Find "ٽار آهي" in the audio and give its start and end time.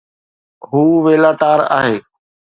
1.39-1.97